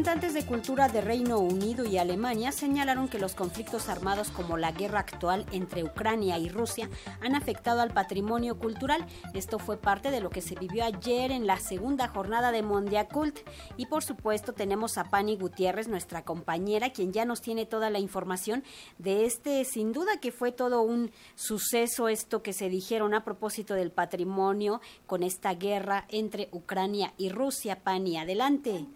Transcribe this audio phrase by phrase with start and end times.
[0.00, 4.72] Representantes de cultura de Reino Unido y Alemania señalaron que los conflictos armados como la
[4.72, 6.88] guerra actual entre Ucrania y Rusia
[7.20, 9.04] han afectado al patrimonio cultural.
[9.34, 13.40] Esto fue parte de lo que se vivió ayer en la segunda jornada de Mondiacult.
[13.76, 17.98] Y por supuesto tenemos a Pani Gutiérrez, nuestra compañera, quien ya nos tiene toda la
[17.98, 18.64] información
[18.96, 23.74] de este, sin duda que fue todo un suceso esto que se dijeron a propósito
[23.74, 27.82] del patrimonio con esta guerra entre Ucrania y Rusia.
[27.82, 28.86] Pani, adelante.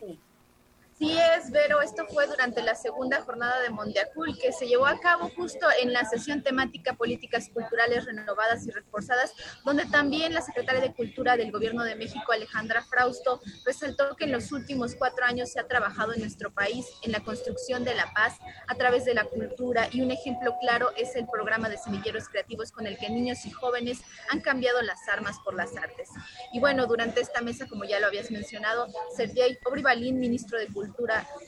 [1.00, 5.28] Es, Vero, esto fue durante la segunda jornada de Mondiacul que se llevó a cabo
[5.36, 9.32] justo en la sesión temática Políticas Culturales Renovadas y Reforzadas,
[9.64, 14.32] donde también la secretaria de Cultura del Gobierno de México, Alejandra Frausto, resaltó que en
[14.32, 18.12] los últimos cuatro años se ha trabajado en nuestro país en la construcción de la
[18.14, 18.38] paz
[18.68, 22.70] a través de la cultura y un ejemplo claro es el programa de semilleros creativos
[22.72, 26.08] con el que niños y jóvenes han cambiado las armas por las artes.
[26.52, 30.84] Y bueno, durante esta mesa, como ya lo habías mencionado, Sergei Obrivalin, ministro de Cultura,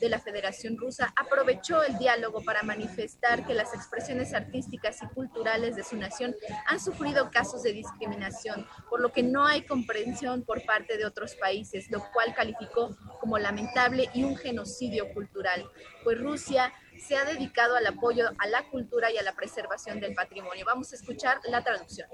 [0.00, 5.77] De la Federación Rusa aprovechó el diálogo para manifestar que las expresiones artísticas y culturales
[5.77, 6.34] de su nación
[6.66, 11.36] han sufrido casos de discriminación, por lo que no hay comprensión por parte de otros
[11.36, 15.64] países, lo cual calificó como lamentable y un genocidio cultural,
[16.02, 20.14] pues Rusia se ha dedicado al apoyo a la cultura y a la preservación del
[20.14, 20.64] patrimonio.
[20.67, 22.08] Vamos a escuchar la traducción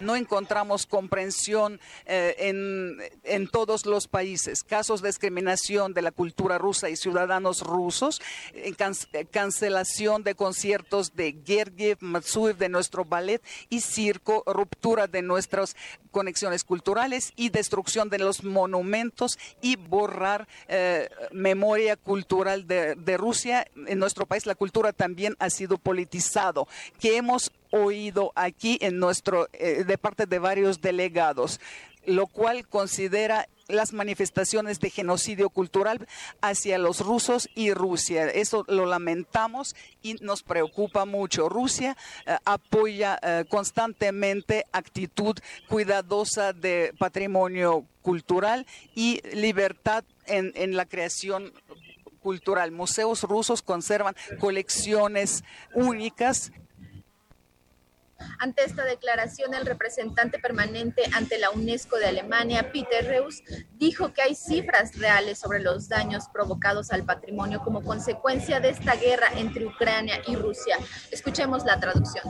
[0.00, 4.62] no encontramos comprensión eh, en, en, todos los países.
[4.62, 8.20] Casos de discriminación de la cultura rusa y ciudadanos rusos,
[9.30, 15.76] cancelación de conciertos de Gergiev, Matsuev, de nuestro ballet y circo, ruptura de nuestras
[16.10, 23.66] conexiones culturales y destrucción de los monumentos y borrar eh, memoria cultural de, de Rusia.
[23.86, 26.68] En nuestro país la cultura también ha sido politizado,
[27.00, 31.60] que hemos oído aquí en nuestro, eh, de parte de varios delegados,
[32.06, 36.06] lo cual considera las manifestaciones de genocidio cultural
[36.42, 38.26] hacia los rusos y Rusia.
[38.26, 41.48] Eso lo lamentamos y nos preocupa mucho.
[41.48, 45.36] Rusia eh, apoya eh, constantemente actitud
[45.68, 51.52] cuidadosa de patrimonio cultural y libertad en, en la creación
[52.20, 52.70] cultural.
[52.70, 55.42] Museos rusos conservan colecciones
[55.74, 56.52] únicas
[58.44, 64.20] ante esta declaración, el representante permanente ante la UNESCO de Alemania, Peter Reus, dijo que
[64.20, 69.64] hay cifras reales sobre los daños provocados al patrimonio como consecuencia de esta guerra entre
[69.64, 70.76] Ucrania y Rusia.
[71.10, 72.24] Escuchemos la traducción.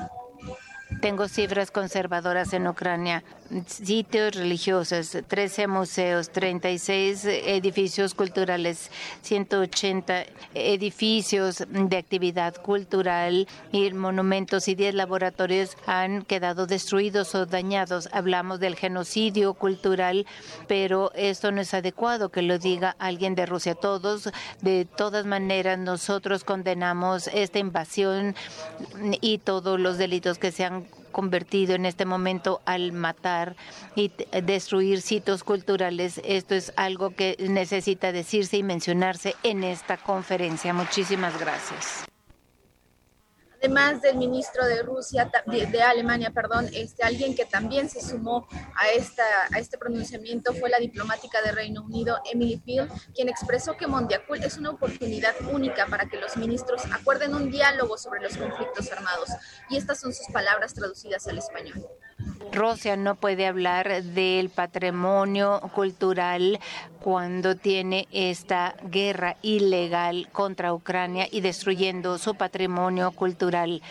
[1.04, 3.24] Tengo cifras conservadoras en Ucrania,
[3.66, 14.74] sitios religiosos, 13 museos, 36 edificios culturales, 180 edificios de actividad cultural y monumentos y
[14.74, 18.08] 10 laboratorios han quedado destruidos o dañados.
[18.10, 20.24] Hablamos del genocidio cultural,
[20.68, 23.74] pero esto no es adecuado que lo diga alguien de Rusia.
[23.74, 24.30] Todos,
[24.62, 28.34] de todas maneras, nosotros condenamos esta invasión
[29.20, 33.56] y todos los delitos que se han convertido en este momento al matar
[33.94, 36.20] y destruir sitios culturales.
[36.24, 40.74] Esto es algo que necesita decirse y mencionarse en esta conferencia.
[40.74, 42.04] Muchísimas gracias
[43.64, 48.90] además del ministro de Rusia, de, Alemania, perdón, este, alguien que también se sumó a,
[48.90, 53.86] esta, a este pronunciamiento fue la diplomática de Reino Unido, Emily Peel, quien expresó que
[53.86, 58.92] Mondiacul es una oportunidad única para que los ministros acuerden un diálogo sobre los conflictos
[58.92, 59.30] armados.
[59.70, 61.86] Y estas son sus palabras traducidas al español.
[62.52, 66.60] Rusia no puede hablar del patrimonio cultural
[67.00, 73.82] cuando tiene esta guerra ilegal contra Ucrania y destruyendo su patrimonio cultural.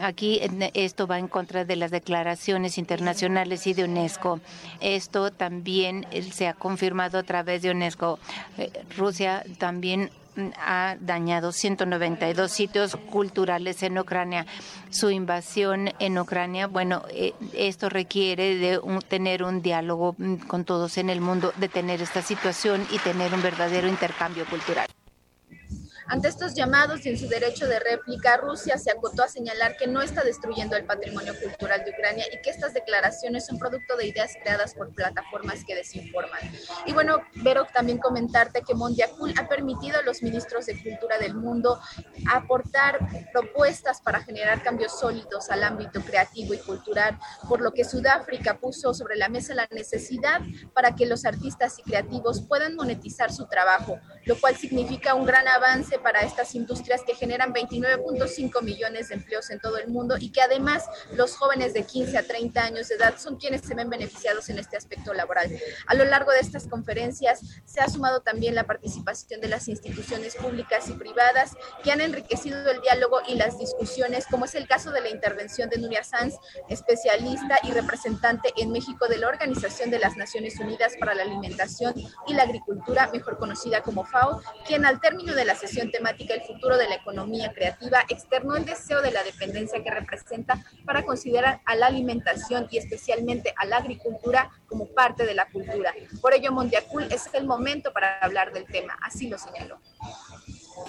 [0.00, 0.40] Aquí
[0.74, 4.40] esto va en contra de las declaraciones internacionales y de UNESCO.
[4.80, 8.18] Esto también se ha confirmado a través de UNESCO.
[8.58, 10.10] Eh, Rusia también
[10.56, 14.46] ha dañado 192 sitios culturales en Ucrania.
[14.90, 20.96] Su invasión en Ucrania, bueno, eh, esto requiere de tener un diálogo mm, con todos
[20.98, 24.86] en el mundo, de tener esta situación y tener un verdadero intercambio cultural.
[26.12, 29.86] Ante estos llamados y en su derecho de réplica, Rusia se acotó a señalar que
[29.86, 34.08] no está destruyendo el patrimonio cultural de Ucrania y que estas declaraciones son producto de
[34.08, 36.40] ideas creadas por plataformas que desinforman.
[36.84, 41.34] Y bueno, Vero, también comentarte que Mondiacul ha permitido a los ministros de cultura del
[41.34, 41.80] mundo
[42.30, 42.98] aportar
[43.32, 47.18] propuestas para generar cambios sólidos al ámbito creativo y cultural,
[47.48, 50.42] por lo que Sudáfrica puso sobre la mesa la necesidad
[50.74, 55.48] para que los artistas y creativos puedan monetizar su trabajo, lo cual significa un gran
[55.48, 60.30] avance para estas industrias que generan 29.5 millones de empleos en todo el mundo y
[60.30, 63.90] que además los jóvenes de 15 a 30 años de edad son quienes se ven
[63.90, 65.50] beneficiados en este aspecto laboral.
[65.86, 70.36] A lo largo de estas conferencias se ha sumado también la participación de las instituciones
[70.36, 71.52] públicas y privadas
[71.82, 75.68] que han enriquecido el diálogo y las discusiones, como es el caso de la intervención
[75.68, 76.34] de Nuria Sanz,
[76.68, 81.94] especialista y representante en México de la Organización de las Naciones Unidas para la Alimentación
[82.26, 86.42] y la Agricultura, mejor conocida como FAO, quien al término de la sesión temática El
[86.42, 91.60] futuro de la economía creativa externó el deseo de la dependencia que representa para considerar
[91.64, 95.94] a la alimentación y especialmente a la agricultura como parte de la cultura.
[96.20, 99.80] Por ello, Mondiacul es el momento para hablar del tema, así lo señaló.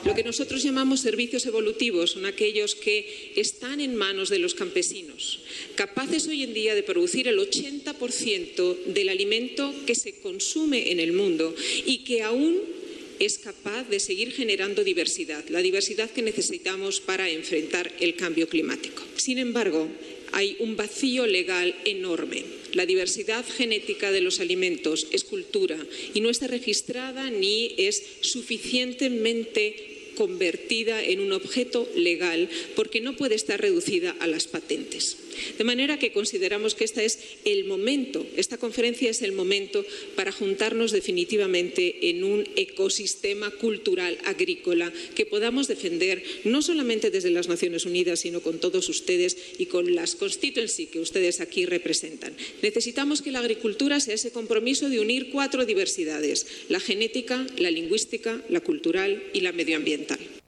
[0.06, 5.42] Lo que nosotros llamamos servicios evolutivos son aquellos que están en manos de los campesinos,
[5.76, 11.14] capaces hoy en día de producir el 80% del alimento que se consume en el
[11.14, 11.54] mundo
[11.86, 12.62] y que aún
[13.26, 19.04] es capaz de seguir generando diversidad, la diversidad que necesitamos para enfrentar el cambio climático.
[19.16, 19.88] Sin embargo,
[20.34, 22.44] hay un vacío legal enorme.
[22.74, 25.78] La diversidad genética de los alimentos es cultura
[26.14, 33.36] y no está registrada ni es suficientemente convertida en un objeto legal porque no puede
[33.36, 35.18] estar reducida a las patentes.
[35.58, 39.86] De manera que consideramos que este es el momento, esta conferencia es el momento
[40.16, 47.48] para juntarnos definitivamente en un ecosistema cultural agrícola que podamos defender no solamente desde las
[47.48, 52.36] Naciones Unidas, sino con todos ustedes y con las constituency que ustedes aquí representan.
[52.62, 58.42] Necesitamos que la agricultura sea ese compromiso de unir cuatro diversidades, la genética, la lingüística,
[58.50, 60.43] la cultural y la medioambiental.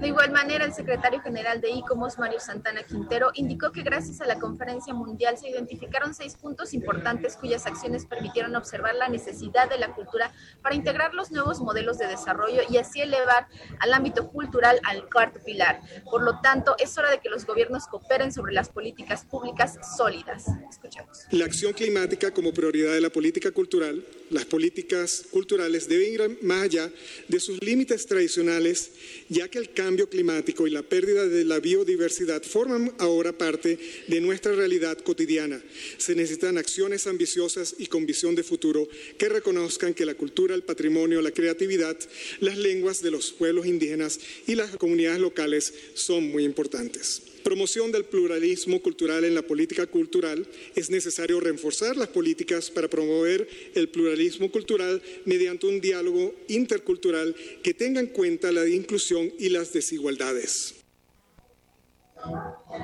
[0.00, 4.26] De igual manera, el secretario general de ICOMOS, Mario Santana Quintero, indicó que gracias a
[4.26, 9.78] la conferencia mundial se identificaron seis puntos importantes cuyas acciones permitieron observar la necesidad de
[9.78, 10.32] la cultura
[10.62, 13.48] para integrar los nuevos modelos de desarrollo y así elevar
[13.80, 15.80] al ámbito cultural al cuarto pilar.
[16.04, 20.44] Por lo tanto, es hora de que los gobiernos cooperen sobre las políticas públicas sólidas.
[20.68, 21.26] Escuchemos.
[21.30, 26.62] La acción climática como prioridad de la política cultural, las políticas culturales deben ir más
[26.62, 26.90] allá
[27.28, 28.92] de sus límites tradicionales
[29.32, 34.20] ya que el cambio climático y la pérdida de la biodiversidad forman ahora parte de
[34.20, 35.62] nuestra realidad cotidiana.
[35.96, 38.86] Se necesitan acciones ambiciosas y con visión de futuro
[39.16, 41.96] que reconozcan que la cultura, el patrimonio, la creatividad,
[42.40, 48.04] las lenguas de los pueblos indígenas y las comunidades locales son muy importantes promoción del
[48.04, 54.50] pluralismo cultural en la política cultural, es necesario reforzar las políticas para promover el pluralismo
[54.50, 60.74] cultural mediante un diálogo intercultural que tenga en cuenta la inclusión y las desigualdades.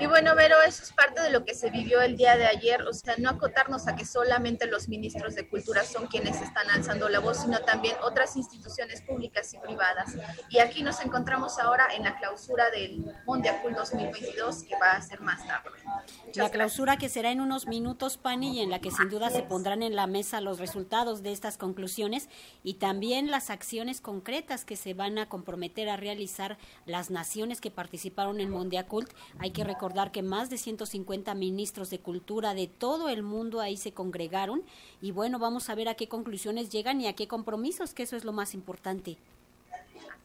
[0.01, 2.83] Y bueno, Vero, eso es parte de lo que se vivió el día de ayer,
[2.83, 7.09] o sea, no acotarnos a que solamente los ministros de Cultura son quienes están alzando
[7.09, 10.15] la voz, sino también otras instituciones públicas y privadas.
[10.51, 15.21] Y aquí nos encontramos ahora en la clausura del Mondiacul 2022, que va a ser
[15.21, 15.71] más tarde.
[16.35, 19.43] la clausura que será en unos minutos, Pani, y en la que sin duda se
[19.43, 22.29] pondrán en la mesa los resultados de estas conclusiones
[22.63, 27.71] y también las acciones concretas que se van a comprometer a realizar las naciones que
[27.71, 29.11] participaron en Mondiacult.
[29.39, 33.77] Hay que recordar que más de 150 ministros de cultura de todo el mundo ahí
[33.77, 34.65] se congregaron
[35.01, 38.17] y bueno, vamos a ver a qué conclusiones llegan y a qué compromisos, que eso
[38.17, 39.19] es lo más importante.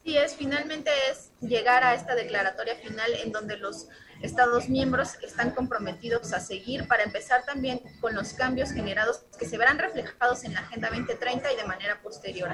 [0.00, 3.86] Así es, finalmente es llegar a esta declaratoria final en donde los
[4.22, 9.58] Estados miembros están comprometidos a seguir para empezar también con los cambios generados que se
[9.58, 12.48] verán reflejados en la Agenda 2030 y de manera posterior.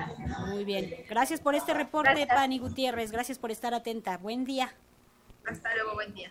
[0.48, 4.18] Muy bien, gracias por este reporte, Pani Gutiérrez, gracias por estar atenta.
[4.18, 4.74] Buen día.
[5.46, 6.30] Hasta luego, buen día.